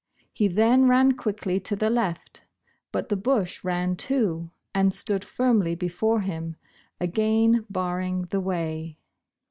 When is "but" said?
2.91-3.09